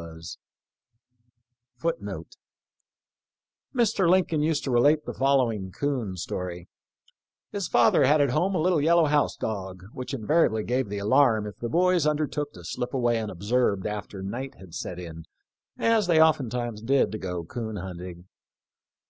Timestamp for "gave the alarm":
10.64-11.46